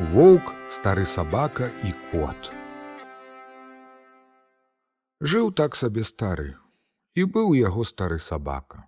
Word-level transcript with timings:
Воўк, 0.00 0.54
стары 0.72 1.02
сабака 1.04 1.66
і 1.84 1.90
кот. 2.08 2.46
Жыў 5.20 5.50
так 5.52 5.74
сабе 5.76 6.04
стары, 6.08 6.54
і 7.12 7.26
быў 7.28 7.50
яго 7.52 7.84
стары 7.84 8.16
сабака. 8.26 8.86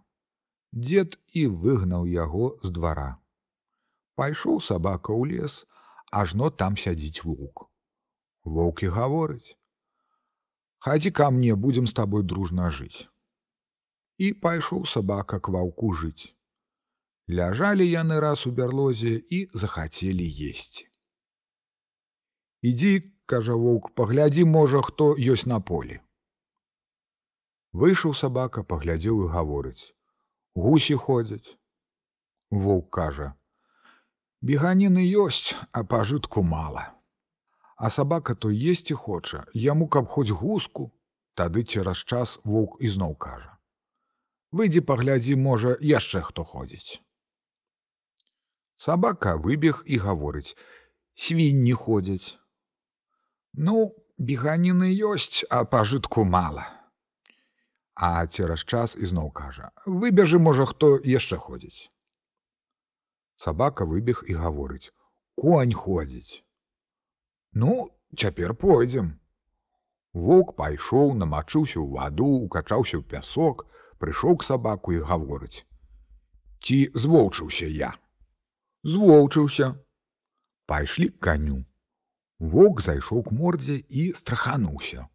Дед 0.73 1.19
і 1.37 1.43
выгнаў 1.65 2.07
яго 2.09 2.47
з 2.65 2.73
двара. 2.73 3.21
Пайшоў 4.17 4.63
сабака 4.65 5.13
ў 5.13 5.37
лес, 5.37 5.57
ажно 6.09 6.49
там 6.49 6.79
сядзіць 6.81 7.29
воўк. 7.29 7.69
Воўк 8.49 8.81
і 8.89 8.89
гаворыць: 8.97 9.53
«Хадзі 10.87 11.13
ка 11.13 11.29
мне 11.29 11.53
будзем 11.67 11.85
з 11.87 11.93
табой 11.93 12.25
дружна 12.25 12.71
жыць. 12.71 13.05
І 14.17 14.33
пайшоў 14.33 14.89
сабака 14.89 15.41
к 15.45 15.53
ваўку 15.53 15.93
жыць. 15.93 16.33
Ляжалі 17.29 17.85
яны 17.85 18.17
раз 18.25 18.47
у 18.49 18.55
бярлозе 18.63 19.13
і 19.21 19.43
захацелі 19.53 20.25
есці. 20.49 20.89
Ідзі, 22.63 23.13
кажа 23.27 23.55
воўк, 23.55 23.91
паглядзі, 23.99 24.45
можа, 24.45 24.83
хто 24.87 25.13
ёсць 25.19 25.47
на 25.51 25.59
полі. 25.61 25.99
Выйшаў 27.73 28.15
сабака, 28.15 28.63
паглядзеў 28.63 29.27
і 29.27 29.29
гаворыць: 29.35 29.95
«Гусі 30.63 30.95
ходзяць. 30.95 31.59
Воўк 32.51 32.91
кажа: 32.91 33.35
«Беганіны 34.47 35.03
ёсць, 35.27 35.55
а 35.73 35.83
пажытку 35.85 36.43
мала. 36.43 36.95
А 37.77 37.91
сабака 37.91 38.35
то 38.35 38.51
есці 38.51 38.95
хоча, 38.95 39.47
яму 39.55 39.89
каб 39.89 40.07
хоць 40.07 40.31
гуску, 40.31 40.93
Тады 41.35 41.63
цераз 41.65 42.05
час 42.05 42.37
воўк 42.45 42.77
ізноў 42.85 43.15
кажа: 43.17 43.57
«Выйдзі 44.59 44.83
паглядзі, 44.89 45.37
можа, 45.41 45.73
яшчэ 45.81 46.21
хто 46.29 46.45
ходзіць. 46.45 47.01
Сабака 48.77 49.33
выбег 49.47 49.81
і 49.87 49.97
гаворыць: 50.05 50.53
«Свінні 51.25 51.73
ходзяць. 51.73 52.37
Ну, 53.55 53.95
беганіны 54.19 54.89
ёсць, 54.89 55.45
а 55.51 55.65
пажытку 55.65 56.25
мала. 56.25 56.65
А 57.95 58.27
цераз 58.27 58.65
час 58.65 58.97
ізноў 58.97 59.31
кажа: 59.31 59.71
«Выбежы, 59.87 60.39
можа, 60.39 60.65
хто 60.67 60.97
яшчэ 61.05 61.37
ходзіць. 61.37 61.91
Сабака 63.37 63.85
выбег 63.85 64.25
і 64.27 64.35
гаворыць: 64.41 64.93
«Конь 65.37 65.75
ходзіць. 65.75 66.45
Ну, 67.53 67.91
цяпер 68.17 68.55
пойдзем. 68.55 69.21
Воўк 70.13 70.57
пайшоў, 70.57 71.13
намачыўся 71.15 71.81
ў 71.81 71.89
ваду, 71.93 72.29
укачаўся 72.49 72.97
ў 72.97 73.05
пясок, 73.05 73.69
прыйшоў 74.01 74.41
к 74.41 74.49
сабаку 74.49 74.97
і 74.97 75.05
гаворыць: 75.05 75.65
«Ці 76.65 76.89
звоўчыўся 76.95 77.69
я. 77.69 77.93
Звоўчыўся. 78.85 79.77
Пайшлі 80.67 81.09
к 81.13 81.21
каню. 81.21 81.65
Воўк 82.43 82.81
зайшоў 82.83 83.23
к 83.23 83.31
мордзе 83.39 83.77
і 83.89 84.11
страхануўся. 84.19 85.07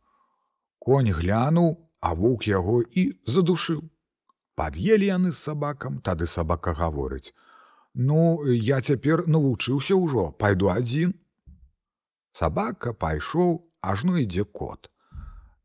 Конь 0.80 1.12
глянуў, 1.12 1.76
а 2.00 2.14
воўк 2.16 2.48
яго 2.48 2.80
і 2.88 3.20
задушыў. 3.28 3.82
Пад'елі 4.56 5.12
яны 5.12 5.32
з 5.36 5.42
сабакам, 5.50 6.00
тады 6.00 6.26
сабака 6.26 6.72
гаворыць: 6.72 7.36
«Ну, 8.08 8.48
я 8.48 8.80
цяпер 8.80 9.28
навучыўся 9.28 10.00
ўжо, 10.00 10.32
пайду 10.40 10.72
адзін. 10.72 11.14
Сабака 12.32 12.94
пайшоў, 12.94 13.60
ажно 13.82 14.16
ідзе 14.24 14.48
кот. 14.48 14.88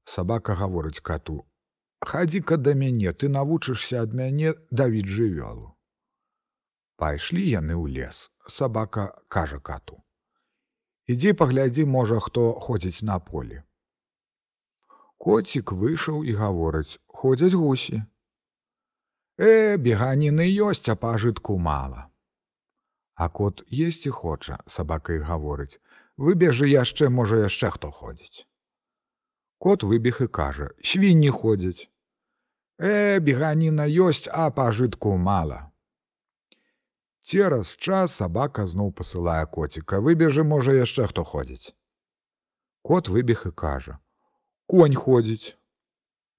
Сабака 0.03 0.59
гаворыць 0.59 0.99
кату: 1.01 1.47
«Хадзі-ка 2.03 2.57
да 2.57 2.75
мяне, 2.75 3.13
ты 3.15 3.29
навучышся 3.29 4.03
ад 4.03 4.19
мяне 4.19 4.59
давіць 4.71 5.07
жывёлу. 5.07 5.79
Пайшлі 6.99 7.47
яны 7.47 7.79
ў 7.79 7.87
лес. 7.87 8.31
Сабака 8.51 9.15
кажа 9.29 9.61
кату: 9.61 10.02
Ідзі 11.13 11.33
паглядзі, 11.33 11.85
можа, 11.85 12.21
хто 12.21 12.53
ходзіць 12.61 13.03
на 13.03 13.19
полі. 13.19 13.63
Коцік 15.19 15.73
выйшаў 15.73 16.25
і 16.25 16.33
гаворыць: 16.41 16.99
ходзяць 17.07 17.53
гусі. 17.53 18.03
Э, 19.39 19.77
беганіны 19.77 20.47
ёсць, 20.69 20.89
а 20.89 20.97
пажытку 20.97 21.59
мала. 21.59 22.09
А 23.15 23.29
кот 23.29 23.65
есці 23.69 24.11
хоча, 24.11 24.59
сабака 24.67 25.13
і 25.19 25.25
гаворыць: 25.29 25.81
Выбежы 26.17 26.69
яшчэ, 26.69 27.09
можа, 27.09 27.43
яшчэ 27.45 27.71
хто 27.77 27.91
ходзіць. 27.91 28.47
Кот 29.59 29.83
выбег 29.83 30.23
і 30.23 30.29
кажа: 30.29 30.71
свінні 30.83 31.29
ходзяць. 31.29 31.89
Э, 32.79 33.21
беганіна 33.21 33.85
ёсць, 33.85 34.29
а 34.33 34.51
пажытку 34.51 35.17
мала. 35.17 35.72
Цераз 37.23 37.77
час 37.79 38.15
сабака 38.19 38.67
зноў 38.67 38.91
пасылае 38.99 39.47
коціка, 39.47 40.01
выбежы, 40.03 40.43
можа, 40.43 40.75
яшчэ 40.75 41.07
хто 41.07 41.23
ходзіць. 41.23 41.71
Кот 42.83 43.09
выбег 43.09 43.47
і 43.47 43.53
кажа: 43.55 43.99
«Конь 44.67 44.97
ходзіць. 44.99 45.55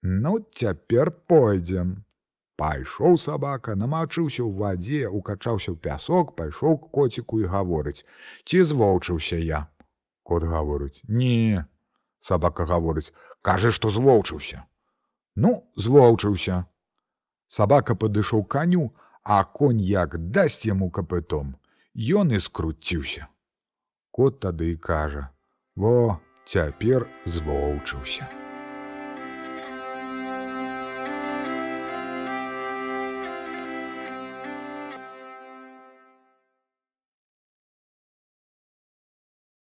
Ну, 0.02 0.40
цяпер 0.52 1.12
пойдзем. 1.12 2.04
Пайшоў 2.60 3.16
сабака, 3.18 3.76
намачыўся 3.80 4.44
ў 4.44 4.52
вадзе, 4.60 5.08
укачаўся 5.08 5.72
ў 5.72 5.80
пясок, 5.80 6.36
пайшоў 6.36 6.76
к 6.84 6.92
коціку 6.92 7.40
і 7.40 7.48
гаворыць: 7.48 8.04
«Ці 8.48 8.68
звоўчыўся 8.68 9.40
я. 9.40 9.72
Кот 10.28 10.44
гаворыць: 10.44 11.00
«Не. 11.08 11.64
Сабака 12.20 12.68
гаворыць: 12.68 13.16
«Кажы, 13.42 13.72
што 13.72 13.90
звоўчыўся. 13.90 14.68
Ну, 15.36 15.64
звоўчыўся. 15.80 16.68
Сабака 17.48 17.96
падышоў 17.96 18.44
каню, 18.44 18.92
а 19.24 19.44
конь 19.44 19.80
як 19.80 20.18
дасць 20.18 20.66
яму 20.66 20.92
капытом, 20.92 21.56
Ён 21.96 22.34
і 22.34 22.40
скруціўся. 22.40 23.28
Кот 24.12 24.40
тады 24.42 24.74
і 24.74 24.78
кажа: 24.78 25.30
«Во, 25.76 26.18
цяпер 26.46 27.06
звоўчыўся. 27.26 28.43